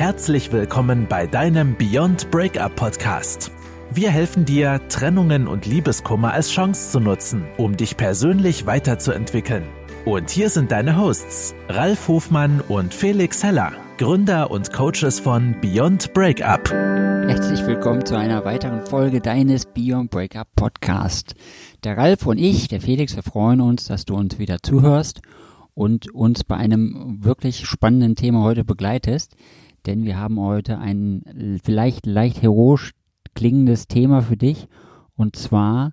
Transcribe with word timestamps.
Herzlich 0.00 0.50
willkommen 0.50 1.08
bei 1.10 1.26
deinem 1.26 1.76
Beyond 1.76 2.30
Breakup 2.30 2.74
Podcast. 2.74 3.52
Wir 3.90 4.08
helfen 4.08 4.46
dir, 4.46 4.80
Trennungen 4.88 5.46
und 5.46 5.66
Liebeskummer 5.66 6.32
als 6.32 6.50
Chance 6.50 6.92
zu 6.92 7.00
nutzen, 7.00 7.44
um 7.58 7.76
dich 7.76 7.98
persönlich 7.98 8.64
weiterzuentwickeln. 8.64 9.64
Und 10.06 10.30
hier 10.30 10.48
sind 10.48 10.72
deine 10.72 10.96
Hosts, 10.96 11.54
Ralf 11.68 12.08
Hofmann 12.08 12.62
und 12.66 12.94
Felix 12.94 13.44
Heller, 13.44 13.72
Gründer 13.98 14.50
und 14.50 14.72
Coaches 14.72 15.20
von 15.20 15.54
Beyond 15.60 16.14
Breakup. 16.14 16.70
Herzlich 16.70 17.66
willkommen 17.66 18.06
zu 18.06 18.16
einer 18.16 18.46
weiteren 18.46 18.86
Folge 18.86 19.20
deines 19.20 19.66
Beyond 19.66 20.10
Breakup 20.10 20.48
Podcast. 20.56 21.34
Der 21.84 21.98
Ralf 21.98 22.24
und 22.24 22.38
ich, 22.38 22.68
der 22.68 22.80
Felix, 22.80 23.16
wir 23.16 23.22
freuen 23.22 23.60
uns, 23.60 23.84
dass 23.84 24.06
du 24.06 24.14
uns 24.14 24.38
wieder 24.38 24.62
zuhörst 24.62 25.20
und 25.74 26.10
uns 26.12 26.44
bei 26.44 26.56
einem 26.56 27.24
wirklich 27.24 27.66
spannenden 27.66 28.16
Thema 28.16 28.42
heute 28.42 28.64
begleitest. 28.64 29.36
Denn 29.86 30.04
wir 30.04 30.18
haben 30.18 30.38
heute 30.38 30.78
ein 30.78 31.60
vielleicht 31.62 32.06
leicht 32.06 32.42
heroisch 32.42 32.92
klingendes 33.34 33.88
Thema 33.88 34.22
für 34.22 34.36
dich. 34.36 34.68
Und 35.16 35.36
zwar 35.36 35.92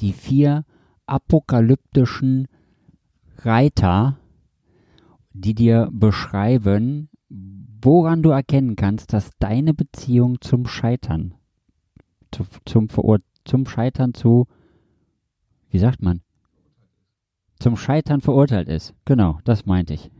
die 0.00 0.12
vier 0.12 0.64
apokalyptischen 1.06 2.48
Reiter, 3.38 4.18
die 5.32 5.54
dir 5.54 5.88
beschreiben, 5.92 7.08
woran 7.28 8.22
du 8.22 8.30
erkennen 8.30 8.76
kannst, 8.76 9.12
dass 9.12 9.30
deine 9.38 9.74
Beziehung 9.74 10.40
zum 10.40 10.66
Scheitern, 10.66 11.34
zu, 12.32 12.44
zum, 12.64 12.88
Verur 12.88 13.20
zum 13.44 13.66
Scheitern 13.66 14.14
zu, 14.14 14.46
wie 15.70 15.78
sagt 15.78 16.02
man, 16.02 16.22
zum 17.58 17.76
Scheitern 17.76 18.20
verurteilt 18.20 18.68
ist. 18.68 18.94
Genau, 19.04 19.38
das 19.44 19.66
meinte 19.66 19.94
ich. 19.94 20.10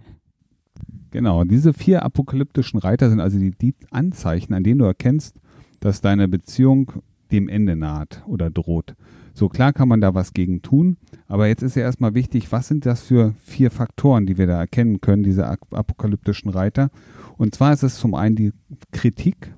Genau, 1.11 1.45
diese 1.45 1.73
vier 1.73 2.05
apokalyptischen 2.05 2.79
Reiter 2.79 3.09
sind 3.09 3.21
also 3.21 3.39
die, 3.39 3.53
die 3.53 3.75
Anzeichen, 3.91 4.55
an 4.55 4.65
denen 4.65 4.79
du 4.81 4.85
erkennst, 4.85 5.41
dass 5.81 6.01
deine 6.01 6.29
Beziehung 6.29 6.93
dem 7.31 7.49
Ende 7.49 7.77
naht 7.77 8.23
oder 8.27 8.51
droht. 8.51 8.95
So 9.35 9.49
klar 9.49 9.73
kann 9.73 9.89
man 9.89 10.01
da 10.01 10.15
was 10.15 10.33
gegen 10.33 10.63
tun, 10.63 10.97
aber 11.27 11.47
jetzt 11.47 11.63
ist 11.63 11.77
ja 11.77 11.83
erstmal 11.83 12.15
wichtig, 12.15 12.53
was 12.53 12.69
sind 12.69 12.87
das 12.87 13.03
für 13.03 13.35
vier 13.45 13.71
Faktoren, 13.71 14.27
die 14.27 14.39
wir 14.39 14.47
da 14.47 14.59
erkennen 14.59 15.01
können, 15.01 15.25
diese 15.25 15.47
apokalyptischen 15.47 16.51
Reiter? 16.51 16.91
Und 17.37 17.55
zwar 17.55 17.73
ist 17.73 17.83
es 17.83 17.97
zum 17.97 18.15
einen 18.15 18.37
die 18.37 18.53
Kritik, 18.93 19.53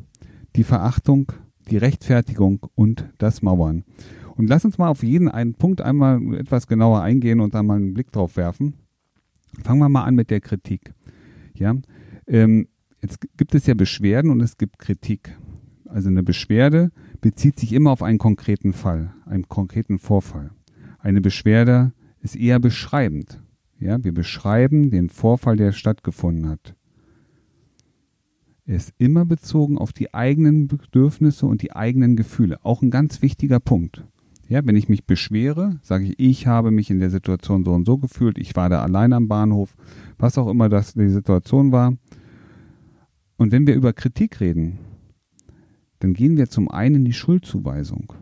die 0.57 0.65
Verachtung, 0.65 1.33
die 1.71 1.77
Rechtfertigung 1.77 2.67
und 2.75 3.05
das 3.19 3.43
Mauern. 3.43 3.85
Und 4.39 4.47
lass 4.47 4.65
uns 4.65 4.79
mal 4.79 4.89
auf 4.89 5.03
jeden 5.03 5.29
einen 5.29 5.55
Punkt 5.55 5.81
einmal 5.81 6.23
etwas 6.35 6.69
genauer 6.69 7.03
eingehen 7.03 7.41
und 7.41 7.55
dann 7.55 7.67
mal 7.67 7.77
einen 7.77 7.93
Blick 7.93 8.13
drauf 8.13 8.37
werfen. 8.37 8.75
Fangen 9.65 9.81
wir 9.81 9.89
mal 9.89 10.05
an 10.05 10.15
mit 10.15 10.31
der 10.31 10.41
Kritik. 10.41 10.95
Ja, 11.55 11.75
ähm, 12.29 12.69
jetzt 13.03 13.19
gibt 13.37 13.57
es 13.57 13.67
ja 13.67 13.75
Beschwerden 13.75 14.31
und 14.31 14.41
es 14.41 14.57
gibt 14.57 14.79
Kritik. 14.79 15.37
Also 15.87 16.09
eine 16.09 16.23
Beschwerde 16.23 16.93
bezieht 17.21 17.59
sich 17.59 17.73
immer 17.73 17.91
auf 17.91 18.03
einen 18.03 18.19
konkreten 18.19 18.73
Fall, 18.73 19.13
einen 19.27 19.49
konkreten 19.49 19.99
Vorfall. 19.99 20.53
Eine 21.01 21.21
Beschwerde 21.21 21.93
ist 22.21 22.37
eher 22.37 22.61
beschreibend. 22.61 23.43
Ja, 23.81 24.03
wir 24.05 24.15
beschreiben 24.15 24.91
den 24.91 25.09
Vorfall, 25.09 25.57
der 25.57 25.73
stattgefunden 25.73 26.49
hat. 26.49 26.77
Er 28.67 28.77
ist 28.77 28.93
immer 28.99 29.25
bezogen 29.25 29.79
auf 29.79 29.93
die 29.93 30.15
eigenen 30.15 30.69
Bedürfnisse 30.69 31.47
und 31.47 31.63
die 31.63 31.73
eigenen 31.73 32.15
Gefühle. 32.15 32.59
Auch 32.63 32.83
ein 32.83 32.91
ganz 32.91 33.21
wichtiger 33.23 33.59
Punkt. 33.59 34.05
Ja, 34.49 34.65
wenn 34.65 34.77
ich 34.77 34.89
mich 34.89 35.05
beschwere, 35.05 35.79
sage 35.83 36.05
ich, 36.05 36.19
ich 36.19 36.47
habe 36.47 36.71
mich 36.71 36.91
in 36.91 37.01
der 37.01 37.11
Situation 37.11 37.65
so 37.65 37.73
und 37.73 37.85
so 37.85 37.99
gefühlt, 37.99 38.39
ich 38.39 38.57
war 38.57 38.71
da 38.71 38.83
allein 38.83 39.13
am 39.13 39.29
Bahnhof, 39.29 39.77
was 40.17 40.39
auch 40.39 40.49
immer 40.49 40.71
das 40.71 40.95
die 40.95 41.11
Situation 41.11 41.71
war. 41.71 41.93
Und 43.37 43.53
wenn 43.53 43.67
wir 43.67 43.75
über 43.75 43.93
Kritik 43.93 44.41
reden, 44.41 44.79
dann 45.99 46.15
gehen 46.15 46.39
wir 46.39 46.49
zum 46.49 46.71
einen 46.71 46.97
in 46.97 47.05
die 47.05 47.13
Schuldzuweisung. 47.13 48.15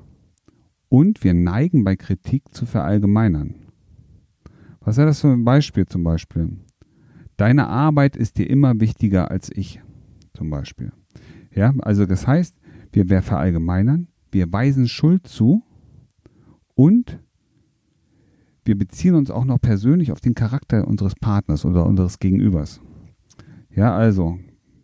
Und 0.89 1.23
wir 1.23 1.33
neigen 1.33 1.85
bei 1.85 1.95
Kritik 1.95 2.43
zu 2.53 2.67
verallgemeinern. 2.67 3.55
Was 4.81 4.99
ist 4.99 5.05
das 5.05 5.21
für 5.21 5.29
ein 5.29 5.45
Beispiel 5.45 5.87
zum 5.87 6.03
Beispiel? 6.03 6.59
Deine 7.37 7.69
Arbeit 7.69 8.17
ist 8.17 8.39
dir 8.39 8.51
immer 8.51 8.81
wichtiger 8.81 9.31
als 9.31 9.51
ich, 9.55 9.81
zum 10.35 10.51
Beispiel. 10.51 10.93
Ja, 11.55 11.73
also 11.81 12.05
das 12.05 12.27
heißt, 12.27 12.57
wir 12.93 13.23
verallgemeinern, 13.23 14.09
wir 14.33 14.53
weisen 14.53 14.89
Schuld 14.89 15.27
zu 15.29 15.63
und 16.77 17.19
wir 18.65 18.77
beziehen 18.77 19.15
uns 19.15 19.31
auch 19.31 19.45
noch 19.45 19.61
persönlich 19.61 20.13
auf 20.13 20.21
den 20.21 20.35
Charakter 20.35 20.87
unseres 20.87 21.15
Partners 21.15 21.65
oder 21.65 21.87
unseres 21.87 22.19
Gegenübers. 22.19 22.81
Ja, 23.75 23.97
also, 23.97 24.39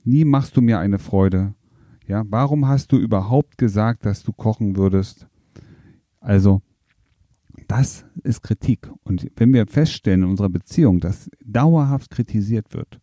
nie 0.04 0.24
machst 0.24 0.56
du 0.56 0.62
mir 0.62 0.78
eine 0.78 0.98
Freude. 0.98 1.54
Ja, 2.06 2.24
warum 2.28 2.66
hast 2.66 2.92
du 2.92 2.96
überhaupt 2.96 3.58
gesagt, 3.58 4.06
dass 4.06 4.22
du 4.22 4.32
kochen 4.32 4.76
würdest? 4.76 5.28
Also, 6.20 6.62
das 7.68 8.04
ist 8.22 8.42
Kritik. 8.42 8.90
Und 9.02 9.30
wenn 9.36 9.52
wir 9.52 9.66
feststellen 9.66 10.22
in 10.22 10.30
unserer 10.30 10.50
Beziehung, 10.50 11.00
dass 11.00 11.30
dauerhaft 11.44 12.10
kritisiert 12.10 12.72
wird, 12.72 13.00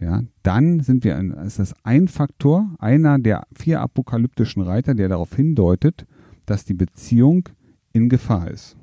ja, 0.00 0.22
dann 0.42 0.80
sind 0.80 1.04
wir, 1.04 1.18
ist 1.44 1.58
das 1.58 1.74
ein 1.84 2.08
Faktor, 2.08 2.74
einer 2.78 3.18
der 3.18 3.46
vier 3.54 3.80
apokalyptischen 3.80 4.62
Reiter, 4.62 4.94
der 4.94 5.08
darauf 5.08 5.34
hindeutet, 5.34 6.06
dass 6.46 6.64
die 6.64 6.74
Beziehung 6.74 7.48
in 7.92 8.08
Gefahr 8.08 8.50
ist. 8.50 8.76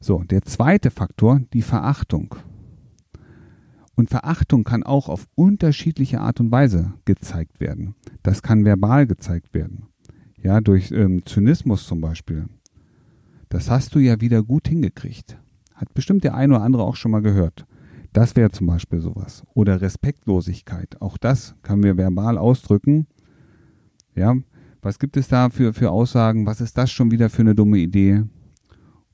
So, 0.00 0.24
der 0.24 0.42
zweite 0.42 0.90
Faktor, 0.90 1.40
die 1.52 1.62
Verachtung. 1.62 2.34
Und 3.94 4.10
Verachtung 4.10 4.64
kann 4.64 4.82
auch 4.82 5.08
auf 5.08 5.28
unterschiedliche 5.34 6.20
Art 6.20 6.40
und 6.40 6.50
Weise 6.50 6.94
gezeigt 7.04 7.60
werden. 7.60 7.94
Das 8.22 8.42
kann 8.42 8.64
verbal 8.64 9.06
gezeigt 9.06 9.54
werden. 9.54 9.86
Ja, 10.42 10.60
durch 10.60 10.90
ähm, 10.90 11.24
Zynismus 11.24 11.86
zum 11.86 12.00
Beispiel. 12.00 12.48
Das 13.48 13.70
hast 13.70 13.94
du 13.94 14.00
ja 14.00 14.20
wieder 14.20 14.42
gut 14.42 14.66
hingekriegt. 14.66 15.38
Hat 15.74 15.94
bestimmt 15.94 16.24
der 16.24 16.34
eine 16.34 16.54
oder 16.56 16.64
andere 16.64 16.82
auch 16.82 16.96
schon 16.96 17.12
mal 17.12 17.22
gehört. 17.22 17.66
Das 18.12 18.34
wäre 18.34 18.50
zum 18.50 18.66
Beispiel 18.66 19.00
sowas. 19.00 19.44
Oder 19.54 19.80
Respektlosigkeit. 19.80 21.00
Auch 21.00 21.16
das 21.16 21.54
können 21.62 21.82
wir 21.82 21.96
verbal 21.96 22.38
ausdrücken. 22.38 23.06
Ja, 24.14 24.34
was 24.82 24.98
gibt 24.98 25.16
es 25.16 25.28
da 25.28 25.48
für, 25.48 25.72
für 25.72 25.90
Aussagen? 25.90 26.44
Was 26.44 26.60
ist 26.60 26.76
das 26.76 26.90
schon 26.90 27.12
wieder 27.12 27.30
für 27.30 27.42
eine 27.42 27.54
dumme 27.54 27.78
Idee? 27.78 28.24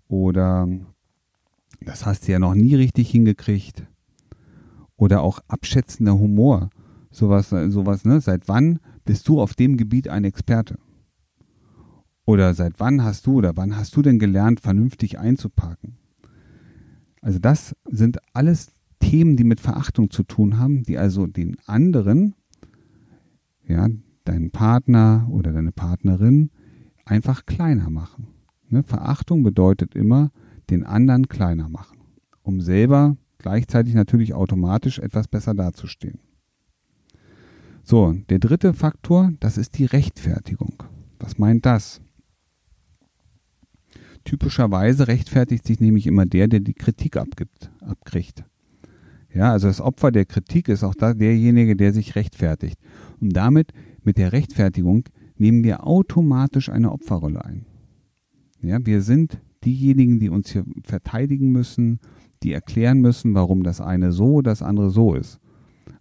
Oder 0.08 0.66
das 1.80 2.06
hast 2.06 2.26
du 2.26 2.32
ja 2.32 2.38
noch 2.38 2.54
nie 2.54 2.74
richtig 2.74 3.10
hingekriegt. 3.10 3.84
Oder 4.96 5.22
auch 5.22 5.40
abschätzender 5.46 6.18
Humor. 6.18 6.70
Sowas, 7.10 7.50
sowas, 7.50 8.04
ne? 8.04 8.20
Seit 8.20 8.48
wann 8.48 8.80
bist 9.04 9.28
du 9.28 9.40
auf 9.40 9.54
dem 9.54 9.76
Gebiet 9.76 10.08
ein 10.08 10.24
Experte? 10.24 10.78
Oder 12.24 12.52
seit 12.54 12.80
wann 12.80 13.04
hast 13.04 13.26
du 13.26 13.34
oder 13.34 13.56
wann 13.56 13.76
hast 13.76 13.94
du 13.96 14.02
denn 14.02 14.18
gelernt, 14.18 14.60
vernünftig 14.60 15.18
einzuparken? 15.18 15.96
Also 17.20 17.38
das 17.38 17.74
sind 17.86 18.18
alles 18.32 18.72
Themen, 19.00 19.36
die 19.36 19.44
mit 19.44 19.60
Verachtung 19.60 20.10
zu 20.10 20.22
tun 20.22 20.58
haben, 20.58 20.82
die 20.82 20.98
also 20.98 21.26
den 21.26 21.56
anderen, 21.66 22.34
ja, 23.66 23.88
deinen 24.28 24.50
Partner 24.50 25.26
oder 25.30 25.52
deine 25.52 25.72
Partnerin 25.72 26.50
einfach 27.04 27.46
kleiner 27.46 27.90
machen. 27.90 28.28
Ne? 28.68 28.82
Verachtung 28.82 29.42
bedeutet 29.42 29.94
immer, 29.94 30.30
den 30.70 30.84
anderen 30.84 31.28
kleiner 31.28 31.68
machen, 31.68 31.98
um 32.42 32.60
selber 32.60 33.16
gleichzeitig 33.38 33.94
natürlich 33.94 34.34
automatisch 34.34 34.98
etwas 34.98 35.28
besser 35.28 35.54
dazustehen. 35.54 36.20
So, 37.82 38.12
der 38.28 38.38
dritte 38.38 38.74
Faktor, 38.74 39.32
das 39.40 39.56
ist 39.56 39.78
die 39.78 39.86
Rechtfertigung. 39.86 40.82
Was 41.18 41.38
meint 41.38 41.64
das? 41.64 42.02
Typischerweise 44.24 45.08
rechtfertigt 45.08 45.66
sich 45.66 45.80
nämlich 45.80 46.06
immer 46.06 46.26
der, 46.26 46.48
der 46.48 46.60
die 46.60 46.74
Kritik 46.74 47.16
abgibt, 47.16 47.70
abkriegt. 47.80 48.44
Ja, 49.32 49.52
also 49.52 49.68
das 49.68 49.80
Opfer 49.80 50.10
der 50.10 50.26
Kritik 50.26 50.68
ist 50.68 50.84
auch 50.84 50.94
derjenige, 50.94 51.76
der 51.76 51.94
sich 51.94 52.14
rechtfertigt. 52.14 52.78
Und 53.20 53.30
damit 53.30 53.72
mit 54.02 54.18
der 54.18 54.32
Rechtfertigung 54.32 55.04
nehmen 55.36 55.64
wir 55.64 55.86
automatisch 55.86 56.68
eine 56.68 56.92
Opferrolle 56.92 57.44
ein. 57.44 57.66
Ja, 58.60 58.84
wir 58.84 59.02
sind 59.02 59.40
diejenigen, 59.64 60.18
die 60.18 60.28
uns 60.28 60.50
hier 60.50 60.64
verteidigen 60.82 61.50
müssen, 61.50 62.00
die 62.42 62.52
erklären 62.52 63.00
müssen, 63.00 63.34
warum 63.34 63.62
das 63.62 63.80
eine 63.80 64.12
so, 64.12 64.42
das 64.42 64.62
andere 64.62 64.90
so 64.90 65.14
ist. 65.14 65.40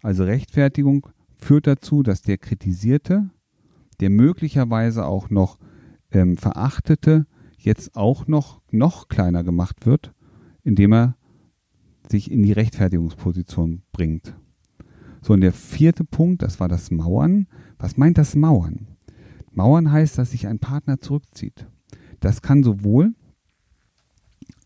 Also 0.02 0.24
Rechtfertigung 0.24 1.08
führt 1.36 1.68
dazu, 1.68 2.04
dass 2.04 2.22
der 2.22 2.38
Kritisierte, 2.38 3.30
der 4.00 4.10
möglicherweise 4.10 5.06
auch 5.06 5.30
noch 5.30 5.58
ähm, 6.12 6.38
Verachtete, 6.38 7.26
jetzt 7.58 7.96
auch 7.96 8.28
noch, 8.28 8.62
noch 8.72 9.08
kleiner 9.08 9.44
gemacht 9.44 9.86
wird, 9.86 10.14
indem 10.64 10.94
er 10.94 11.18
sich 12.10 12.32
in 12.32 12.44
die 12.44 12.54
Rechtfertigungsposition 12.54 13.82
bringt. 13.92 14.36
So, 15.22 15.34
und 15.34 15.42
der 15.42 15.54
vierte 15.54 16.04
Punkt, 16.04 16.42
das 16.42 16.60
war 16.60 16.68
das 16.68 16.92
Mauern. 16.92 17.48
Was 17.80 17.98
meint 17.98 18.18
das 18.18 18.36
Mauern? 18.36 18.88
Mauern 19.52 19.92
heißt, 19.92 20.18
dass 20.18 20.32
sich 20.32 20.48
ein 20.48 20.60
Partner 20.60 21.00
zurückzieht. 21.00 21.68
Das 22.20 22.42
kann 22.42 22.64
sowohl 22.64 23.14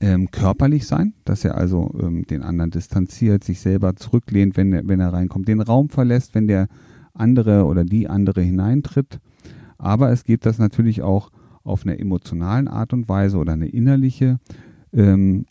ähm, 0.02 0.32
körperlich 0.32 0.88
sein, 0.88 1.14
dass 1.26 1.46
er 1.46 1.56
also 1.56 1.94
ähm, 2.02 2.26
den 2.26 2.42
anderen 2.42 2.72
distanziert, 2.72 3.44
sich 3.44 3.60
selber 3.60 3.96
zurücklehnt, 3.96 4.58
wenn 4.58 4.74
er, 4.74 4.88
wenn 4.88 5.00
er 5.00 5.14
reinkommt, 5.14 5.48
den 5.48 5.62
Raum 5.62 5.90
verlässt, 5.90 6.36
wenn 6.36 6.48
der 6.48 6.68
andere 7.14 7.66
oder 7.66 7.84
die 7.84 8.10
andere 8.10 8.42
hineintritt. 8.42 9.20
Aber 9.78 10.12
es 10.12 10.24
geht 10.24 10.46
das 10.46 10.58
natürlich 10.58 11.02
auch 11.02 11.32
auf 11.64 11.86
einer 11.86 12.00
emotionalen 12.00 12.68
Art 12.68 12.94
und 12.94 13.08
Weise 13.10 13.38
oder 13.38 13.54
eine 13.54 13.68
innerliche 13.68 14.40
ähm, 14.94 15.46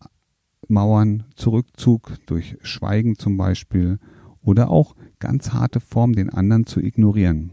Mauern, 0.69 1.25
Zurückzug 1.35 2.15
durch 2.27 2.57
Schweigen 2.63 3.17
zum 3.17 3.37
Beispiel 3.37 3.99
oder 4.43 4.71
auch 4.71 4.95
ganz 5.19 5.53
harte 5.53 5.81
Form, 5.81 6.15
den 6.15 6.31
anderen 6.31 6.67
zu 6.67 6.81
ignorieren. 6.81 7.53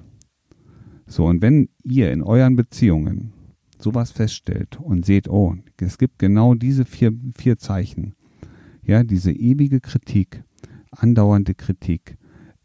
So, 1.05 1.25
und 1.25 1.41
wenn 1.41 1.69
ihr 1.83 2.11
in 2.11 2.21
euren 2.21 2.55
Beziehungen 2.55 3.33
sowas 3.79 4.11
feststellt 4.11 4.79
und 4.79 5.05
seht, 5.05 5.29
oh, 5.29 5.55
es 5.79 5.97
gibt 5.97 6.19
genau 6.19 6.55
diese 6.55 6.85
vier, 6.85 7.13
vier 7.37 7.57
Zeichen, 7.57 8.15
ja, 8.83 9.03
diese 9.03 9.31
ewige 9.31 9.79
Kritik, 9.79 10.43
andauernde 10.91 11.55
Kritik, 11.55 12.17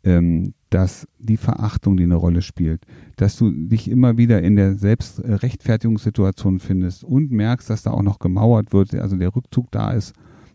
ähm, 0.04 0.54
dass 0.70 1.06
die 1.18 1.36
Verachtung, 1.36 1.96
die 1.96 2.04
eine 2.04 2.14
Rolle 2.14 2.42
spielt, 2.42 2.84
dass 3.16 3.36
du 3.36 3.50
dich 3.50 3.90
immer 3.90 4.16
wieder 4.16 4.42
in 4.42 4.56
der 4.56 4.74
Selbstrechtfertigungssituation 4.76 6.60
findest 6.60 7.04
und 7.04 7.30
merkst, 7.30 7.68
dass 7.68 7.82
da 7.82 7.90
auch 7.90 8.02
noch 8.02 8.18
gemauert 8.18 8.72
wird, 8.72 8.94
also 8.94 9.16
der 9.16 9.34
Rückzug 9.34 9.70
da 9.70 9.92
ist, 9.92 10.14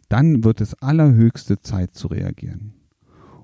dann 0.09 0.43
wird 0.43 0.61
es 0.61 0.73
allerhöchste 0.81 1.61
Zeit 1.61 1.93
zu 1.93 2.07
reagieren. 2.07 2.73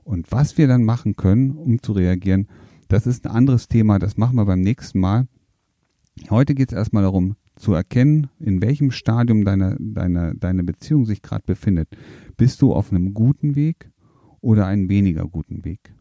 Und 0.03 0.31
was 0.31 0.57
wir 0.57 0.67
dann 0.67 0.83
machen 0.83 1.15
können, 1.15 1.51
um 1.51 1.81
zu 1.81 1.93
reagieren, 1.93 2.47
das 2.87 3.07
ist 3.07 3.25
ein 3.25 3.31
anderes 3.31 3.67
Thema, 3.67 3.99
das 3.99 4.17
machen 4.17 4.35
wir 4.35 4.45
beim 4.45 4.61
nächsten 4.61 4.99
Mal. 4.99 5.27
Heute 6.29 6.53
geht 6.53 6.71
es 6.71 6.77
erstmal 6.77 7.03
darum, 7.03 7.35
zu 7.55 7.73
erkennen, 7.73 8.27
in 8.39 8.61
welchem 8.61 8.91
Stadium 8.91 9.45
deine, 9.45 9.77
deine, 9.79 10.35
deine 10.35 10.63
Beziehung 10.63 11.05
sich 11.05 11.21
gerade 11.21 11.43
befindet. 11.45 11.89
Bist 12.37 12.61
du 12.61 12.73
auf 12.73 12.91
einem 12.91 13.13
guten 13.13 13.55
Weg 13.55 13.89
oder 14.41 14.65
einen 14.65 14.89
weniger 14.89 15.25
guten 15.27 15.63
Weg? 15.63 15.93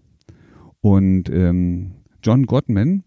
Und 0.81 1.29
ähm, 1.31 1.93
John 2.23 2.47
Gottman, 2.47 3.05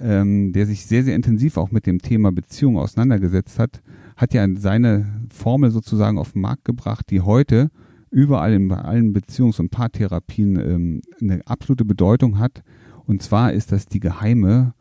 ähm, 0.00 0.52
der 0.52 0.66
sich 0.66 0.86
sehr, 0.86 1.04
sehr 1.04 1.16
intensiv 1.16 1.56
auch 1.56 1.70
mit 1.70 1.86
dem 1.86 2.00
Thema 2.00 2.32
Beziehung 2.32 2.78
auseinandergesetzt 2.78 3.58
hat, 3.58 3.82
hat 4.16 4.32
ja 4.32 4.46
seine 4.56 5.26
Formel 5.32 5.70
sozusagen 5.70 6.18
auf 6.18 6.32
den 6.32 6.42
Markt 6.42 6.64
gebracht, 6.64 7.10
die 7.10 7.20
heute 7.20 7.70
überall 8.12 8.52
in 8.52 8.70
allen 8.70 9.14
Beziehungs- 9.14 9.58
und 9.58 9.70
Paartherapien 9.70 10.60
ähm, 10.60 11.02
eine 11.20 11.44
absolute 11.46 11.84
Bedeutung 11.84 12.38
hat. 12.38 12.62
Und 13.06 13.22
zwar 13.22 13.52
ist 13.52 13.72
das 13.72 13.86
die 13.86 14.00
geheime, 14.00 14.74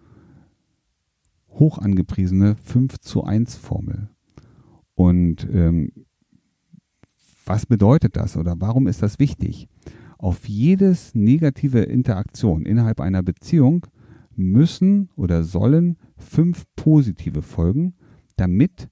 hoch 1.50 1.80
angepriesene 1.80 2.56
5 2.56 3.00
zu 3.00 3.24
1 3.24 3.56
Formel. 3.56 4.10
Und 4.96 5.48
ähm, 5.52 5.92
was 7.46 7.66
bedeutet 7.66 8.16
das 8.18 8.38
oder 8.38 8.56
warum 8.60 8.88
ist 8.88 9.02
das 9.02 9.18
wichtig? 9.18 9.68
Auf 10.18 10.48
jedes 10.48 11.16
negative 11.16 11.80
Interaktion 11.80 12.66
innerhalb 12.66 13.00
einer 13.00 13.24
Beziehung 13.24 13.88
müssen 14.36 15.10
oder 15.16 15.44
sollen 15.44 15.98
fünf 16.18 16.66
positive 16.76 17.42
folgen, 17.42 17.96
damit 18.36 18.90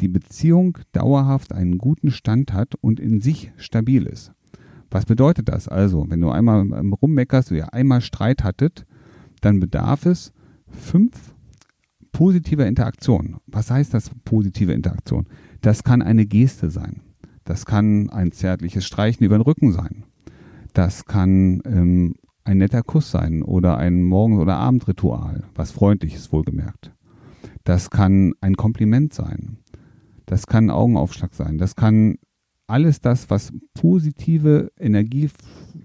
die 0.00 0.08
Beziehung 0.08 0.78
dauerhaft 0.92 1.52
einen 1.52 1.78
guten 1.78 2.10
Stand 2.10 2.52
hat 2.52 2.74
und 2.80 3.00
in 3.00 3.20
sich 3.20 3.52
stabil 3.56 4.06
ist. 4.06 4.32
Was 4.90 5.06
bedeutet 5.06 5.48
das 5.48 5.68
also? 5.68 6.06
Wenn 6.08 6.20
du 6.20 6.30
einmal 6.30 6.62
rummeckerst, 7.02 7.50
du 7.50 7.56
ja 7.56 7.66
einmal 7.66 8.00
Streit 8.00 8.44
hattet, 8.44 8.86
dann 9.40 9.60
bedarf 9.60 10.06
es 10.06 10.32
fünf 10.68 11.34
positiver 12.12 12.66
Interaktionen. 12.66 13.38
Was 13.46 13.70
heißt 13.70 13.92
das 13.92 14.10
positive 14.24 14.72
Interaktion? 14.72 15.26
Das 15.60 15.82
kann 15.82 16.02
eine 16.02 16.26
Geste 16.26 16.70
sein. 16.70 17.00
Das 17.44 17.66
kann 17.66 18.08
ein 18.10 18.32
zärtliches 18.32 18.86
Streichen 18.86 19.26
über 19.26 19.36
den 19.36 19.42
Rücken 19.42 19.72
sein. 19.72 20.04
Das 20.72 21.04
kann 21.04 21.60
ähm, 21.66 22.14
ein 22.44 22.58
netter 22.58 22.82
Kuss 22.82 23.10
sein 23.10 23.42
oder 23.42 23.76
ein 23.78 24.02
Morgen- 24.02 24.38
oder 24.38 24.56
Abendritual, 24.56 25.44
was 25.54 25.72
freundlich 25.72 26.14
ist, 26.14 26.32
wohlgemerkt. 26.32 26.92
Das 27.64 27.90
kann 27.90 28.34
ein 28.40 28.56
Kompliment 28.56 29.12
sein. 29.12 29.58
Das 30.26 30.46
kann 30.46 30.70
Augenaufschlag 30.70 31.34
sein. 31.34 31.58
Das 31.58 31.76
kann 31.76 32.16
alles 32.66 33.00
das, 33.00 33.30
was 33.30 33.52
positive 33.74 34.72
Energie 34.78 35.30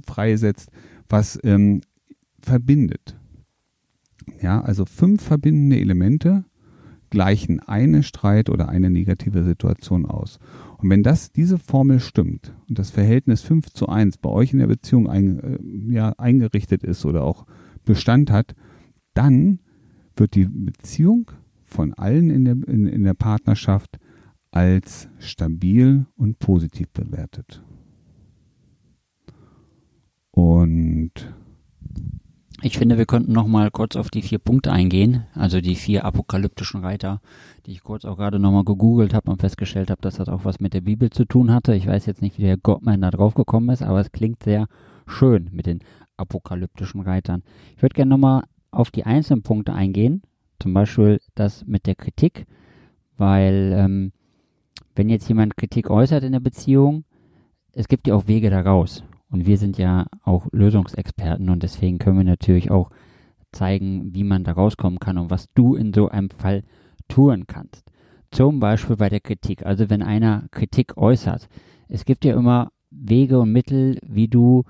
freisetzt, 0.06 0.70
was 1.08 1.40
ähm, 1.44 1.82
verbindet. 2.42 3.18
Ja, 4.42 4.62
also 4.62 4.86
fünf 4.86 5.22
verbindende 5.22 5.80
Elemente 5.80 6.46
gleichen 7.10 7.60
eine 7.60 8.04
Streit 8.04 8.50
oder 8.50 8.70
eine 8.70 8.90
negative 8.90 9.44
Situation 9.44 10.06
aus. 10.06 10.40
Und 10.78 10.90
wenn 10.90 11.04
das, 11.04 11.32
diese 11.32 11.58
Formel 11.58 12.00
stimmt 12.00 12.54
und 12.70 12.80
das 12.80 12.92
Verhältnis 12.92 13.42
5 13.42 13.72
zu 13.72 13.90
1 13.90 14.18
bei 14.18 14.30
euch 14.30 14.54
in 14.54 14.60
der 14.60 14.68
Beziehung 14.68 15.10
ein, 15.10 15.40
äh, 15.40 15.94
ja, 15.94 16.14
eingerichtet 16.18 16.84
ist 16.84 17.06
oder 17.06 17.24
auch 17.24 17.46
Bestand 17.84 18.32
hat, 18.32 18.56
dann 19.14 19.60
wird 20.16 20.36
die 20.36 20.46
Beziehung 20.46 21.32
von 21.66 21.94
allen 21.94 22.30
in 22.30 22.46
der, 22.46 22.56
in, 22.68 22.88
in 22.88 23.04
der 23.04 23.14
Partnerschaft 23.14 24.00
als 24.52 25.10
stabil 25.20 26.06
und 26.16 26.40
positiv 26.40 26.90
bewertet. 26.90 27.62
Und 30.32 31.12
ich 32.62 32.78
finde, 32.78 32.98
wir 32.98 33.06
könnten 33.06 33.32
noch 33.32 33.48
mal 33.48 33.72
kurz 33.72 33.96
auf 33.96 34.10
die 34.10 34.22
vier 34.22 34.40
Punkte 34.40 34.72
eingehen, 34.72 35.26
also 35.34 35.62
die 35.62 35.76
vier 35.76 36.04
apokalyptischen 36.04 36.82
Reiter, 36.82 37.22
die 37.66 37.72
ich 37.72 37.84
kurz 37.84 38.04
auch 38.04 38.18
gerade 38.18 38.38
noch 38.38 38.52
mal 38.52 38.66
gegoogelt 38.66 39.14
habe 39.14 39.32
und 39.32 39.40
festgestellt 39.40 39.90
habe, 39.90 40.02
dass 40.02 40.16
das 40.16 40.28
auch 40.28 40.44
was 40.44 40.60
mit 40.60 40.74
der 40.74 40.82
Bibel 40.82 41.10
zu 41.10 41.26
tun 41.26 41.54
hatte. 41.54 41.74
Ich 41.74 41.88
weiß 41.88 42.06
jetzt 42.06 42.22
nicht, 42.22 42.38
wie 42.38 42.44
der 42.44 42.58
Gottman 42.58 43.02
da 43.02 43.12
drauf 43.12 43.34
gekommen 43.34 43.70
ist, 43.70 43.82
aber 43.82 44.02
es 44.02 44.12
klingt 44.12 44.44
sehr 44.44 44.68
schön 45.08 45.50
mit 45.54 45.68
den 45.68 45.80
apokalyptischen 46.18 47.02
Reitern. 47.02 47.44
Ich 47.78 47.82
würde 47.82 47.94
gerne 47.94 48.10
noch 48.10 48.18
mal 48.18 48.44
auf 48.72 48.92
die 48.92 49.06
einzelnen 49.06 49.42
Punkte 49.42 49.74
eingehen, 49.74 50.22
zum 50.60 50.74
Beispiel 50.74 51.22
das 51.36 51.66
mit 51.66 51.88
der 51.88 51.96
Kritik, 51.96 52.46
weil 53.18 53.74
ähm, 53.76 54.12
wenn 54.96 55.10
jetzt 55.10 55.28
jemand 55.28 55.58
Kritik 55.58 55.90
äußert 55.90 56.24
in 56.24 56.32
der 56.32 56.40
Beziehung, 56.40 57.04
es 57.74 57.88
gibt 57.88 58.08
ja 58.08 58.16
auch 58.16 58.28
Wege 58.28 58.50
daraus. 58.50 59.04
Und 59.32 59.46
wir 59.46 59.58
sind 59.58 59.78
ja 59.78 60.08
auch 60.24 60.48
Lösungsexperten 60.52 61.50
und 61.50 61.62
deswegen 61.62 62.00
können 62.00 62.18
wir 62.18 62.24
natürlich 62.24 62.72
auch 62.72 62.90
zeigen, 63.52 64.14
wie 64.14 64.24
man 64.24 64.44
da 64.44 64.54
rauskommen 64.54 65.00
kann 65.00 65.18
und 65.18 65.30
was 65.30 65.52
du 65.54 65.76
in 65.76 65.94
so 65.94 66.10
einem 66.10 66.30
Fall 66.30 66.64
tun 67.08 67.46
kannst. 67.48 67.92
Zum 68.32 68.60
Beispiel 68.60 68.96
bei 68.96 69.10
der 69.10 69.20
Kritik. 69.20 69.66
Also 69.66 69.90
wenn 69.90 70.02
einer 70.02 70.46
Kritik 70.52 70.98
äußert. 70.98 71.48
Es 71.88 72.06
gibt 72.06 72.26
ja 72.26 72.36
immer 72.36 72.72
Wege 72.92 73.40
und 73.40 73.52
Mittel, 73.52 73.98
wie 74.04 74.28
du 74.28 74.64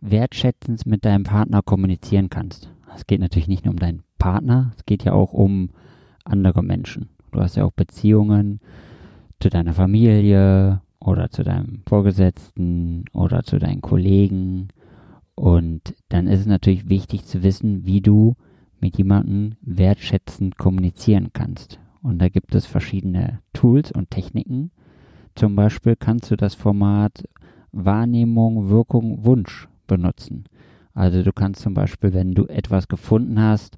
wertschätzend 0.00 0.86
mit 0.86 1.04
deinem 1.04 1.24
Partner 1.24 1.62
kommunizieren 1.62 2.28
kannst. 2.28 2.70
Es 2.94 3.06
geht 3.06 3.20
natürlich 3.20 3.48
nicht 3.48 3.64
nur 3.64 3.72
um 3.72 3.80
deinen 3.80 4.02
Partner, 4.18 4.72
es 4.76 4.84
geht 4.84 5.04
ja 5.04 5.12
auch 5.12 5.32
um 5.32 5.70
andere 6.24 6.62
Menschen. 6.62 7.08
Du 7.32 7.40
hast 7.40 7.56
ja 7.56 7.64
auch 7.64 7.72
Beziehungen, 7.72 8.60
zu 9.40 9.50
deiner 9.50 9.74
Familie 9.74 10.80
oder 11.00 11.30
zu 11.30 11.42
deinem 11.42 11.82
Vorgesetzten 11.86 13.04
oder 13.12 13.42
zu 13.42 13.58
deinen 13.58 13.82
Kollegen. 13.82 14.68
Und 15.34 15.94
dann 16.08 16.26
ist 16.26 16.40
es 16.40 16.46
natürlich 16.46 16.88
wichtig 16.88 17.26
zu 17.26 17.42
wissen, 17.42 17.84
wie 17.84 18.00
du 18.00 18.36
mit 18.80 18.96
jemandem 18.96 19.56
wertschätzend 19.62 20.58
kommunizieren 20.58 21.30
kannst. 21.32 21.78
Und 22.02 22.18
da 22.18 22.28
gibt 22.28 22.54
es 22.54 22.66
verschiedene 22.66 23.40
Tools 23.52 23.90
und 23.90 24.10
Techniken. 24.10 24.70
Zum 25.34 25.56
Beispiel 25.56 25.96
kannst 25.96 26.30
du 26.30 26.36
das 26.36 26.54
Format 26.54 27.24
Wahrnehmung, 27.72 28.68
Wirkung, 28.68 29.24
Wunsch 29.24 29.68
benutzen. 29.86 30.44
Also 30.94 31.22
du 31.22 31.32
kannst 31.32 31.62
zum 31.62 31.74
Beispiel, 31.74 32.12
wenn 32.12 32.34
du 32.34 32.46
etwas 32.46 32.88
gefunden 32.88 33.40
hast, 33.40 33.76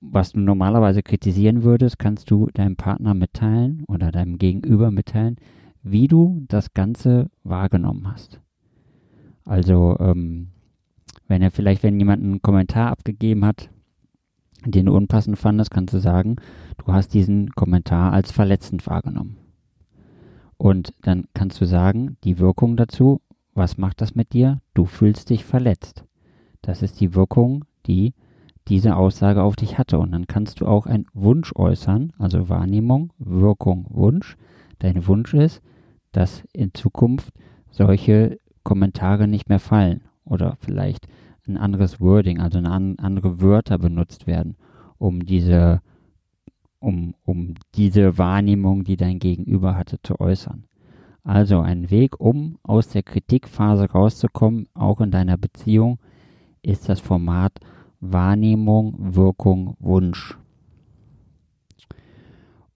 was 0.00 0.32
du 0.32 0.40
normalerweise 0.40 1.02
kritisieren 1.02 1.62
würdest, 1.62 1.98
kannst 1.98 2.30
du 2.30 2.48
deinem 2.54 2.76
Partner 2.76 3.14
mitteilen 3.14 3.84
oder 3.88 4.12
deinem 4.12 4.38
Gegenüber 4.38 4.90
mitteilen, 4.90 5.36
wie 5.82 6.08
du 6.08 6.44
das 6.48 6.74
Ganze 6.74 7.30
wahrgenommen 7.44 8.10
hast. 8.10 8.40
Also, 9.44 9.96
ähm, 9.98 10.48
wenn 11.26 11.42
er 11.42 11.50
vielleicht, 11.50 11.82
wenn 11.82 11.98
jemand 11.98 12.22
einen 12.22 12.42
Kommentar 12.42 12.90
abgegeben 12.90 13.44
hat, 13.44 13.70
den 14.64 14.86
du 14.86 14.94
unpassend 14.94 15.38
fandest, 15.38 15.70
kannst 15.70 15.94
du 15.94 15.98
sagen, 15.98 16.36
du 16.78 16.92
hast 16.92 17.14
diesen 17.14 17.50
Kommentar 17.50 18.12
als 18.12 18.32
verletzend 18.32 18.86
wahrgenommen. 18.86 19.36
Und 20.56 20.92
dann 21.02 21.24
kannst 21.34 21.60
du 21.60 21.66
sagen, 21.66 22.16
die 22.24 22.38
Wirkung 22.38 22.76
dazu, 22.76 23.20
was 23.54 23.78
macht 23.78 24.00
das 24.00 24.14
mit 24.14 24.32
dir? 24.32 24.60
Du 24.74 24.84
fühlst 24.84 25.30
dich 25.30 25.44
verletzt. 25.44 26.04
Das 26.62 26.82
ist 26.82 27.00
die 27.00 27.14
Wirkung, 27.14 27.64
die 27.86 28.14
diese 28.68 28.96
Aussage 28.96 29.42
auf 29.42 29.56
dich 29.56 29.78
hatte. 29.78 29.98
Und 29.98 30.12
dann 30.12 30.26
kannst 30.26 30.60
du 30.60 30.66
auch 30.66 30.86
einen 30.86 31.06
Wunsch 31.14 31.52
äußern, 31.54 32.12
also 32.18 32.48
Wahrnehmung, 32.48 33.12
Wirkung, 33.18 33.86
Wunsch. 33.90 34.36
Dein 34.78 35.06
Wunsch 35.06 35.34
ist, 35.34 35.62
dass 36.12 36.44
in 36.52 36.74
Zukunft 36.74 37.32
solche 37.70 38.38
Kommentare 38.62 39.26
nicht 39.26 39.48
mehr 39.48 39.60
fallen 39.60 40.02
oder 40.24 40.56
vielleicht 40.60 41.06
ein 41.46 41.56
anderes 41.56 42.00
Wording, 42.00 42.40
also 42.40 42.58
eine 42.58 42.70
andere 42.98 43.40
Wörter 43.40 43.78
benutzt 43.78 44.26
werden, 44.26 44.56
um 44.98 45.24
diese 45.24 45.80
um, 46.80 47.14
um 47.24 47.54
diese 47.74 48.18
Wahrnehmung, 48.18 48.84
die 48.84 48.96
dein 48.96 49.18
Gegenüber 49.18 49.76
hatte, 49.76 50.00
zu 50.02 50.20
äußern. 50.20 50.64
Also 51.24 51.60
ein 51.60 51.90
Weg, 51.90 52.20
um 52.20 52.58
aus 52.62 52.88
der 52.88 53.02
Kritikphase 53.02 53.90
rauszukommen, 53.90 54.68
auch 54.74 55.00
in 55.00 55.10
deiner 55.10 55.36
Beziehung, 55.36 55.98
ist 56.62 56.88
das 56.88 57.00
Format 57.00 57.52
Wahrnehmung, 58.00 59.14
Wirkung, 59.14 59.76
Wunsch. 59.80 60.38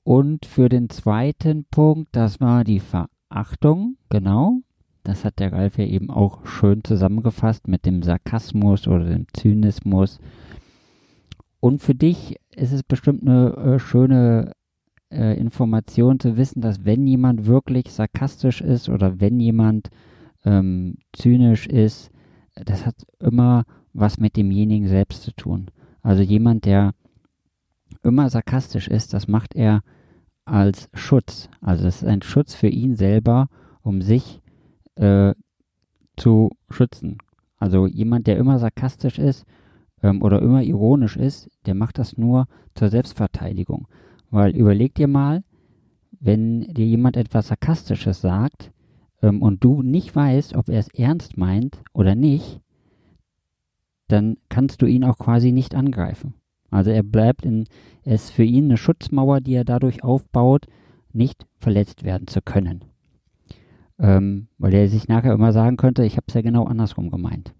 Und 0.04 0.46
für 0.46 0.68
den 0.68 0.90
zweiten 0.90 1.64
Punkt, 1.70 2.08
das 2.12 2.40
war 2.40 2.64
die 2.64 2.80
Verachtung, 2.80 3.96
genau. 4.08 4.58
Das 5.04 5.24
hat 5.24 5.38
der 5.38 5.52
Ralf 5.52 5.78
ja 5.78 5.84
eben 5.84 6.10
auch 6.10 6.46
schön 6.46 6.84
zusammengefasst 6.84 7.66
mit 7.66 7.86
dem 7.86 8.02
Sarkasmus 8.02 8.86
oder 8.86 9.04
dem 9.04 9.26
Zynismus. 9.32 10.20
Und 11.60 11.80
für 11.80 11.94
dich 11.94 12.36
ist 12.54 12.72
es 12.72 12.82
bestimmt 12.82 13.22
eine 13.22 13.56
äh, 13.56 13.78
schöne 13.78 14.52
äh, 15.10 15.38
Information 15.38 16.18
zu 16.18 16.36
wissen, 16.36 16.60
dass 16.60 16.84
wenn 16.84 17.06
jemand 17.06 17.46
wirklich 17.46 17.92
sarkastisch 17.92 18.60
ist 18.60 18.88
oder 18.88 19.20
wenn 19.20 19.38
jemand 19.38 19.90
ähm, 20.44 20.96
zynisch 21.12 21.66
ist, 21.66 22.10
das 22.54 22.84
hat 22.86 22.96
immer 23.20 23.64
was 23.92 24.18
mit 24.18 24.36
demjenigen 24.36 24.88
selbst 24.88 25.22
zu 25.22 25.32
tun. 25.32 25.70
Also 26.02 26.22
jemand, 26.22 26.64
der 26.64 26.94
immer 28.02 28.28
sarkastisch 28.30 28.88
ist, 28.88 29.12
das 29.14 29.28
macht 29.28 29.54
er 29.54 29.82
als 30.44 30.88
Schutz. 30.94 31.48
Also 31.60 31.86
es 31.86 32.02
ist 32.02 32.08
ein 32.08 32.22
Schutz 32.22 32.54
für 32.54 32.68
ihn 32.68 32.96
selber, 32.96 33.48
um 33.82 34.02
sich 34.02 34.40
äh, 34.96 35.34
zu 36.16 36.50
schützen. 36.68 37.18
Also 37.58 37.86
jemand, 37.86 38.26
der 38.26 38.38
immer 38.38 38.58
sarkastisch 38.58 39.18
ist 39.18 39.44
ähm, 40.02 40.22
oder 40.22 40.42
immer 40.42 40.62
ironisch 40.62 41.16
ist, 41.16 41.48
der 41.66 41.74
macht 41.74 41.98
das 41.98 42.16
nur 42.16 42.46
zur 42.74 42.88
Selbstverteidigung. 42.88 43.86
Weil 44.30 44.56
überleg 44.56 44.94
dir 44.94 45.08
mal, 45.08 45.44
wenn 46.18 46.62
dir 46.62 46.86
jemand 46.86 47.16
etwas 47.16 47.48
Sarkastisches 47.48 48.20
sagt 48.20 48.72
ähm, 49.22 49.42
und 49.42 49.62
du 49.62 49.82
nicht 49.82 50.14
weißt, 50.14 50.56
ob 50.56 50.68
er 50.68 50.80
es 50.80 50.88
ernst 50.88 51.36
meint 51.36 51.82
oder 51.92 52.14
nicht, 52.14 52.60
dann 54.12 54.36
kannst 54.48 54.82
du 54.82 54.86
ihn 54.86 55.04
auch 55.04 55.18
quasi 55.18 55.52
nicht 55.52 55.74
angreifen. 55.74 56.34
Also 56.70 56.90
er 56.90 57.02
bleibt 57.02 57.44
in, 57.44 57.66
er 58.02 58.14
ist 58.14 58.30
für 58.30 58.44
ihn 58.44 58.64
eine 58.64 58.76
Schutzmauer, 58.76 59.40
die 59.40 59.54
er 59.54 59.64
dadurch 59.64 60.04
aufbaut, 60.04 60.66
nicht 61.12 61.46
verletzt 61.58 62.04
werden 62.04 62.26
zu 62.26 62.40
können. 62.40 62.84
Ähm, 63.98 64.48
weil 64.58 64.74
er 64.74 64.88
sich 64.88 65.08
nachher 65.08 65.34
immer 65.34 65.52
sagen 65.52 65.76
könnte, 65.76 66.04
ich 66.04 66.16
habe 66.16 66.24
es 66.28 66.34
ja 66.34 66.40
genau 66.40 66.64
andersrum 66.64 67.10
gemeint. 67.10 67.54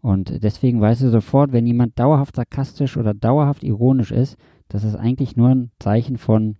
Und 0.00 0.42
deswegen 0.42 0.80
weißt 0.80 1.02
du 1.02 1.10
sofort, 1.10 1.52
wenn 1.52 1.66
jemand 1.66 1.98
dauerhaft 1.98 2.36
sarkastisch 2.36 2.96
oder 2.96 3.14
dauerhaft 3.14 3.62
ironisch 3.62 4.10
ist, 4.10 4.36
dass 4.68 4.84
es 4.84 4.96
eigentlich 4.96 5.36
nur 5.36 5.50
ein 5.50 5.70
Zeichen 5.78 6.18
von 6.18 6.56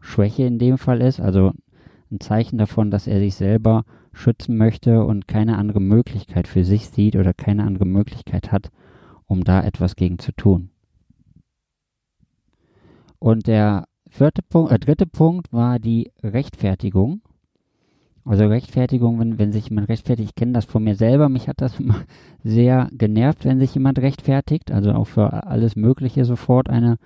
Schwäche 0.00 0.44
in 0.44 0.58
dem 0.58 0.76
Fall 0.76 1.00
ist, 1.00 1.20
also 1.20 1.52
ein 2.14 2.20
Zeichen 2.20 2.58
davon, 2.58 2.90
dass 2.90 3.06
er 3.06 3.18
sich 3.18 3.34
selber 3.34 3.84
schützen 4.12 4.56
möchte 4.56 5.04
und 5.04 5.28
keine 5.28 5.58
andere 5.58 5.80
Möglichkeit 5.80 6.48
für 6.48 6.64
sich 6.64 6.88
sieht 6.88 7.16
oder 7.16 7.34
keine 7.34 7.64
andere 7.64 7.84
Möglichkeit 7.84 8.52
hat, 8.52 8.70
um 9.26 9.44
da 9.44 9.62
etwas 9.62 9.96
gegen 9.96 10.18
zu 10.18 10.32
tun. 10.32 10.70
Und 13.18 13.46
der 13.46 13.86
vierte 14.08 14.42
Punkt, 14.42 14.70
äh, 14.70 14.78
dritte 14.78 15.06
Punkt 15.06 15.52
war 15.52 15.78
die 15.78 16.12
Rechtfertigung. 16.22 17.22
Also 18.24 18.46
Rechtfertigung, 18.46 19.18
wenn, 19.18 19.38
wenn 19.38 19.52
sich 19.52 19.68
jemand 19.68 19.88
rechtfertigt, 19.88 20.30
ich 20.30 20.34
kenne 20.34 20.52
das 20.52 20.64
von 20.64 20.84
mir 20.84 20.94
selber, 20.94 21.28
mich 21.28 21.48
hat 21.48 21.60
das 21.60 21.80
immer 21.80 22.04
sehr 22.42 22.88
genervt, 22.92 23.44
wenn 23.44 23.58
sich 23.58 23.74
jemand 23.74 23.98
rechtfertigt, 23.98 24.70
also 24.70 24.92
auch 24.92 25.06
für 25.06 25.46
alles 25.46 25.74
Mögliche 25.76 26.24
sofort 26.24 26.70
eine 26.70 26.98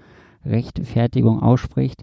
Rechtfertigung 0.45 1.41
ausspricht. 1.41 2.03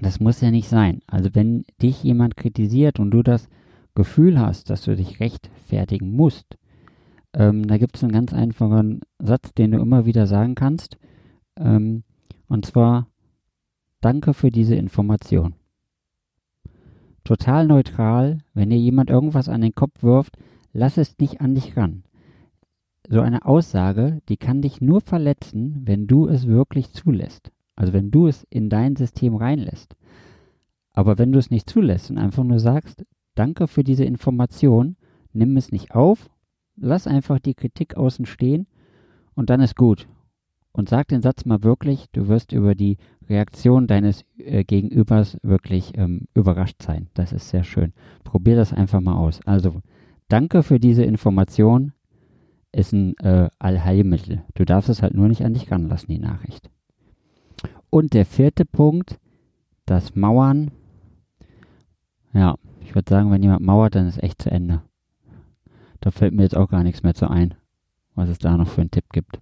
Das 0.00 0.20
muss 0.20 0.40
ja 0.40 0.50
nicht 0.50 0.68
sein. 0.68 1.00
Also 1.06 1.30
wenn 1.34 1.64
dich 1.80 2.02
jemand 2.02 2.36
kritisiert 2.36 2.98
und 3.00 3.10
du 3.10 3.22
das 3.22 3.48
Gefühl 3.94 4.38
hast, 4.38 4.70
dass 4.70 4.82
du 4.82 4.94
dich 4.94 5.20
rechtfertigen 5.20 6.10
musst, 6.10 6.58
ähm, 7.32 7.66
da 7.66 7.78
gibt 7.78 7.96
es 7.96 8.02
einen 8.02 8.12
ganz 8.12 8.32
einfachen 8.32 9.00
Satz, 9.18 9.54
den 9.54 9.72
du 9.72 9.78
immer 9.78 10.04
wieder 10.04 10.26
sagen 10.26 10.54
kannst. 10.54 10.98
Ähm, 11.58 12.02
und 12.48 12.66
zwar, 12.66 13.08
danke 14.00 14.34
für 14.34 14.50
diese 14.50 14.74
Information 14.74 15.54
total 17.26 17.66
neutral, 17.66 18.38
wenn 18.54 18.70
dir 18.70 18.78
jemand 18.78 19.10
irgendwas 19.10 19.48
an 19.48 19.60
den 19.60 19.74
Kopf 19.74 20.02
wirft, 20.02 20.38
lass 20.72 20.96
es 20.96 21.18
nicht 21.18 21.40
an 21.40 21.54
dich 21.54 21.76
ran. 21.76 22.04
So 23.08 23.20
eine 23.20 23.44
Aussage, 23.44 24.20
die 24.28 24.36
kann 24.36 24.62
dich 24.62 24.80
nur 24.80 25.00
verletzen, 25.00 25.82
wenn 25.84 26.06
du 26.06 26.28
es 26.28 26.46
wirklich 26.46 26.92
zulässt. 26.92 27.50
Also 27.76 27.92
wenn 27.92 28.10
du 28.10 28.26
es 28.26 28.44
in 28.50 28.68
dein 28.68 28.96
System 28.96 29.36
reinlässt. 29.36 29.94
Aber 30.92 31.18
wenn 31.18 31.30
du 31.30 31.38
es 31.38 31.50
nicht 31.50 31.68
zulässt 31.68 32.10
und 32.10 32.18
einfach 32.18 32.42
nur 32.42 32.58
sagst, 32.58 33.04
danke 33.34 33.68
für 33.68 33.84
diese 33.84 34.04
Information, 34.04 34.96
nimm 35.32 35.56
es 35.56 35.70
nicht 35.70 35.94
auf, 35.94 36.30
lass 36.76 37.06
einfach 37.06 37.38
die 37.38 37.54
Kritik 37.54 37.96
außen 37.96 38.26
stehen 38.26 38.66
und 39.34 39.50
dann 39.50 39.60
ist 39.60 39.76
gut. 39.76 40.08
Und 40.72 40.88
sag 40.88 41.08
den 41.08 41.22
Satz 41.22 41.46
mal 41.46 41.62
wirklich, 41.62 42.06
du 42.12 42.28
wirst 42.28 42.52
über 42.52 42.74
die 42.74 42.98
Reaktion 43.28 43.86
deines 43.86 44.24
äh, 44.36 44.62
Gegenübers 44.64 45.38
wirklich 45.42 45.96
ähm, 45.96 46.28
überrascht 46.34 46.82
sein. 46.82 47.08
Das 47.14 47.32
ist 47.32 47.48
sehr 47.48 47.64
schön. 47.64 47.92
Probier 48.24 48.56
das 48.56 48.74
einfach 48.74 49.00
mal 49.00 49.16
aus. 49.16 49.40
Also, 49.46 49.80
danke 50.28 50.62
für 50.62 50.78
diese 50.78 51.02
Information. 51.02 51.92
Ist 52.72 52.92
ein 52.92 53.16
äh, 53.20 53.48
Allheilmittel. 53.58 54.42
Du 54.52 54.66
darfst 54.66 54.90
es 54.90 55.00
halt 55.00 55.14
nur 55.14 55.28
nicht 55.28 55.42
an 55.46 55.54
dich 55.54 55.70
ranlassen, 55.70 56.12
die 56.12 56.18
Nachricht. 56.18 56.68
Und 57.90 58.12
der 58.14 58.26
vierte 58.26 58.64
Punkt, 58.64 59.18
das 59.86 60.14
Mauern. 60.14 60.70
Ja, 62.32 62.56
ich 62.80 62.94
würde 62.94 63.08
sagen, 63.08 63.30
wenn 63.30 63.42
jemand 63.42 63.62
mauert, 63.62 63.94
dann 63.94 64.06
ist 64.06 64.22
echt 64.22 64.42
zu 64.42 64.50
Ende. 64.50 64.82
Da 66.00 66.10
fällt 66.10 66.34
mir 66.34 66.42
jetzt 66.42 66.56
auch 66.56 66.68
gar 66.68 66.82
nichts 66.82 67.02
mehr 67.02 67.14
zu 67.14 67.28
ein, 67.28 67.54
was 68.14 68.28
es 68.28 68.38
da 68.38 68.56
noch 68.56 68.68
für 68.68 68.82
einen 68.82 68.90
Tipp 68.90 69.06
gibt. 69.12 69.40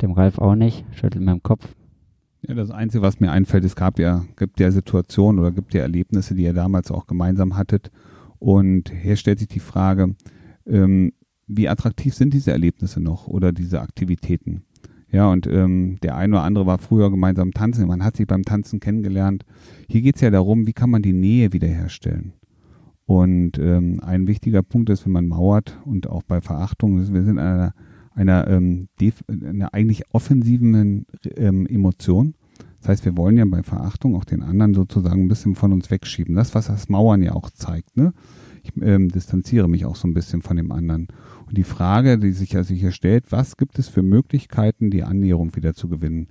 Dem 0.00 0.12
Ralf 0.12 0.38
auch 0.38 0.54
nicht, 0.54 0.84
schüttelt 0.92 1.24
mir 1.24 1.32
im 1.32 1.42
Kopf. 1.42 1.74
Ja, 2.42 2.54
das 2.54 2.72
Einzige, 2.72 3.02
was 3.02 3.20
mir 3.20 3.30
einfällt, 3.30 3.64
es 3.64 3.76
gab 3.76 4.00
ja, 4.00 4.24
gibt 4.36 4.58
ja 4.58 4.70
Situationen 4.72 5.38
oder 5.38 5.52
gibt 5.52 5.74
ja 5.74 5.82
Erlebnisse, 5.82 6.34
die 6.34 6.42
ihr 6.42 6.54
damals 6.54 6.90
auch 6.90 7.06
gemeinsam 7.06 7.56
hattet. 7.56 7.92
Und 8.40 8.90
hier 8.90 9.14
stellt 9.14 9.38
sich 9.38 9.46
die 9.46 9.60
Frage, 9.60 10.16
ähm, 10.66 11.12
wie 11.46 11.68
attraktiv 11.68 12.14
sind 12.14 12.34
diese 12.34 12.50
Erlebnisse 12.50 13.00
noch 13.00 13.28
oder 13.28 13.52
diese 13.52 13.80
Aktivitäten? 13.80 14.64
Ja, 15.12 15.30
und 15.30 15.46
ähm, 15.46 15.98
der 16.02 16.16
eine 16.16 16.36
oder 16.36 16.44
andere 16.44 16.66
war 16.66 16.78
früher 16.78 17.10
gemeinsam 17.10 17.52
tanzen, 17.52 17.86
man 17.86 18.02
hat 18.02 18.16
sich 18.16 18.26
beim 18.26 18.42
Tanzen 18.42 18.80
kennengelernt. 18.80 19.44
Hier 19.88 20.00
geht 20.00 20.16
es 20.16 20.22
ja 20.22 20.30
darum, 20.30 20.66
wie 20.66 20.72
kann 20.72 20.90
man 20.90 21.02
die 21.02 21.12
Nähe 21.12 21.52
wiederherstellen? 21.52 22.32
Und 23.04 23.58
ähm, 23.58 24.00
ein 24.02 24.26
wichtiger 24.26 24.62
Punkt 24.62 24.88
ist, 24.88 25.04
wenn 25.04 25.12
man 25.12 25.28
mauert 25.28 25.78
und 25.84 26.08
auch 26.08 26.22
bei 26.22 26.40
Verachtung, 26.40 26.96
wir 26.96 27.04
sind 27.04 27.28
in 27.28 27.38
einer 27.38 27.74
einer, 28.14 28.48
ähm, 28.48 28.88
einer 29.28 29.72
eigentlich 29.74 30.02
offensiven 30.12 31.06
ähm, 31.36 31.66
Emotion. 31.66 32.34
Das 32.80 32.88
heißt, 32.88 33.04
wir 33.04 33.16
wollen 33.16 33.38
ja 33.38 33.44
bei 33.44 33.62
Verachtung 33.62 34.16
auch 34.16 34.24
den 34.24 34.42
anderen 34.42 34.74
sozusagen 34.74 35.22
ein 35.22 35.28
bisschen 35.28 35.54
von 35.54 35.72
uns 35.72 35.90
wegschieben. 35.90 36.34
Das, 36.34 36.54
was 36.54 36.66
das 36.66 36.88
Mauern 36.88 37.22
ja 37.22 37.32
auch 37.32 37.50
zeigt. 37.50 37.96
Ne? 37.96 38.12
Ich 38.62 38.72
ähm, 38.80 39.08
distanziere 39.08 39.68
mich 39.68 39.84
auch 39.84 39.96
so 39.96 40.06
ein 40.06 40.14
bisschen 40.14 40.42
von 40.42 40.56
dem 40.56 40.72
anderen. 40.72 41.08
Und 41.46 41.58
die 41.58 41.64
Frage, 41.64 42.18
die 42.18 42.32
sich 42.32 42.56
also 42.56 42.74
hier 42.74 42.92
stellt, 42.92 43.32
was 43.32 43.56
gibt 43.56 43.78
es 43.78 43.88
für 43.88 44.02
Möglichkeiten, 44.02 44.90
die 44.90 45.02
Annäherung 45.02 45.54
wieder 45.56 45.74
zu 45.74 45.88
gewinnen? 45.88 46.28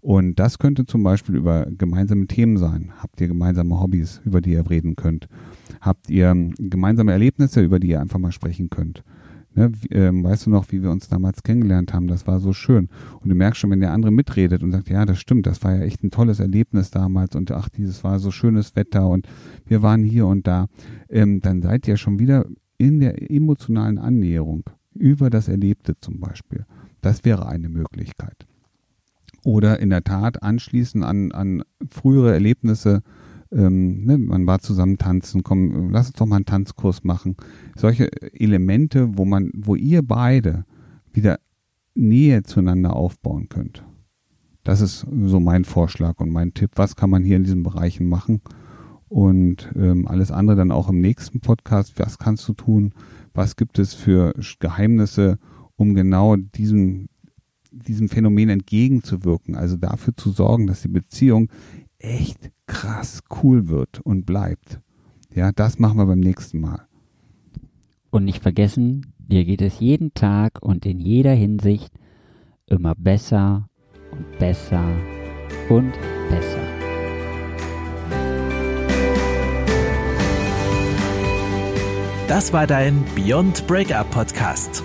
Und 0.00 0.36
das 0.36 0.58
könnte 0.58 0.86
zum 0.86 1.02
Beispiel 1.02 1.36
über 1.36 1.66
gemeinsame 1.66 2.26
Themen 2.26 2.56
sein. 2.56 2.92
Habt 2.98 3.20
ihr 3.20 3.28
gemeinsame 3.28 3.80
Hobbys, 3.80 4.20
über 4.24 4.40
die 4.40 4.52
ihr 4.52 4.68
reden 4.68 4.96
könnt? 4.96 5.28
Habt 5.80 6.08
ihr 6.10 6.28
ähm, 6.28 6.54
gemeinsame 6.58 7.12
Erlebnisse, 7.12 7.62
über 7.62 7.78
die 7.78 7.88
ihr 7.88 8.00
einfach 8.00 8.18
mal 8.18 8.32
sprechen 8.32 8.70
könnt? 8.70 9.02
Ne, 9.58 9.72
wie, 9.80 9.88
ähm, 9.88 10.22
weißt 10.22 10.46
du 10.46 10.50
noch, 10.50 10.70
wie 10.70 10.84
wir 10.84 10.90
uns 10.92 11.08
damals 11.08 11.42
kennengelernt 11.42 11.92
haben? 11.92 12.06
Das 12.06 12.28
war 12.28 12.38
so 12.38 12.52
schön. 12.52 12.88
Und 13.18 13.28
du 13.28 13.34
merkst 13.34 13.60
schon, 13.60 13.70
wenn 13.70 13.80
der 13.80 13.92
andere 13.92 14.12
mitredet 14.12 14.62
und 14.62 14.70
sagt, 14.70 14.88
ja, 14.88 15.04
das 15.04 15.18
stimmt, 15.18 15.48
das 15.48 15.64
war 15.64 15.74
ja 15.74 15.82
echt 15.82 16.04
ein 16.04 16.12
tolles 16.12 16.38
Erlebnis 16.38 16.92
damals 16.92 17.34
und 17.34 17.50
ach, 17.50 17.68
dieses 17.68 18.04
war 18.04 18.20
so 18.20 18.30
schönes 18.30 18.76
Wetter 18.76 19.08
und 19.08 19.26
wir 19.66 19.82
waren 19.82 20.04
hier 20.04 20.28
und 20.28 20.46
da, 20.46 20.68
ähm, 21.08 21.40
dann 21.40 21.60
seid 21.60 21.88
ihr 21.88 21.96
schon 21.96 22.20
wieder 22.20 22.46
in 22.76 23.00
der 23.00 23.32
emotionalen 23.32 23.98
Annäherung 23.98 24.62
über 24.94 25.28
das 25.28 25.48
Erlebte 25.48 25.94
zum 26.00 26.20
Beispiel. 26.20 26.64
Das 27.00 27.24
wäre 27.24 27.48
eine 27.48 27.68
Möglichkeit. 27.68 28.46
Oder 29.44 29.80
in 29.80 29.90
der 29.90 30.04
Tat 30.04 30.40
anschließen 30.40 31.02
an, 31.02 31.32
an 31.32 31.64
frühere 31.90 32.32
Erlebnisse, 32.32 33.02
ähm, 33.52 34.04
ne, 34.04 34.18
man 34.18 34.46
war 34.46 34.58
zusammen 34.58 34.98
tanzen, 34.98 35.42
komm, 35.42 35.90
lass 35.90 36.08
uns 36.08 36.16
doch 36.16 36.26
mal 36.26 36.36
einen 36.36 36.44
Tanzkurs 36.44 37.04
machen. 37.04 37.36
Solche 37.76 38.10
Elemente, 38.38 39.16
wo 39.16 39.24
man, 39.24 39.50
wo 39.54 39.74
ihr 39.74 40.02
beide 40.02 40.64
wieder 41.12 41.38
Nähe 41.94 42.42
zueinander 42.42 42.94
aufbauen 42.94 43.48
könnt. 43.48 43.84
Das 44.64 44.80
ist 44.80 45.06
so 45.24 45.40
mein 45.40 45.64
Vorschlag 45.64 46.20
und 46.20 46.30
mein 46.30 46.52
Tipp. 46.52 46.72
Was 46.76 46.94
kann 46.94 47.10
man 47.10 47.24
hier 47.24 47.36
in 47.36 47.44
diesen 47.44 47.62
Bereichen 47.62 48.08
machen? 48.08 48.42
Und 49.08 49.72
ähm, 49.74 50.06
alles 50.06 50.30
andere 50.30 50.56
dann 50.56 50.70
auch 50.70 50.90
im 50.90 51.00
nächsten 51.00 51.40
Podcast. 51.40 51.98
Was 51.98 52.18
kannst 52.18 52.46
du 52.48 52.52
tun? 52.52 52.92
Was 53.32 53.56
gibt 53.56 53.78
es 53.78 53.94
für 53.94 54.34
Geheimnisse, 54.58 55.38
um 55.76 55.94
genau 55.94 56.36
diesen 56.36 57.08
diesem 57.70 58.08
Phänomen 58.08 58.48
entgegenzuwirken, 58.48 59.54
also 59.54 59.76
dafür 59.76 60.16
zu 60.16 60.30
sorgen, 60.30 60.66
dass 60.66 60.82
die 60.82 60.88
Beziehung 60.88 61.48
echt 61.98 62.50
krass 62.66 63.22
cool 63.42 63.68
wird 63.68 64.00
und 64.00 64.26
bleibt. 64.26 64.80
Ja, 65.34 65.52
das 65.52 65.78
machen 65.78 65.98
wir 65.98 66.06
beim 66.06 66.20
nächsten 66.20 66.60
Mal. 66.60 66.86
Und 68.10 68.24
nicht 68.24 68.42
vergessen, 68.42 69.12
dir 69.18 69.44
geht 69.44 69.62
es 69.62 69.80
jeden 69.80 70.14
Tag 70.14 70.62
und 70.62 70.86
in 70.86 71.00
jeder 71.00 71.32
Hinsicht 71.32 71.92
immer 72.66 72.94
besser 72.94 73.68
und 74.10 74.38
besser 74.38 74.84
und 75.68 75.92
besser. 76.30 76.78
Das 82.28 82.52
war 82.52 82.66
dein 82.66 83.04
Beyond 83.14 83.66
Breakup 83.66 84.10
Podcast. 84.10 84.84